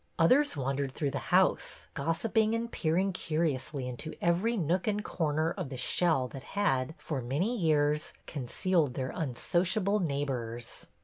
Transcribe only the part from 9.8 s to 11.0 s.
neighbors.